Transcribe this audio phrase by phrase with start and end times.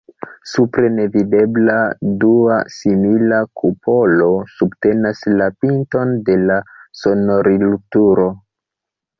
[0.51, 1.75] Supre, nevidebla,
[2.23, 6.59] dua simila kupolo subtenas la pinton de la
[7.03, 8.27] sonorilturo.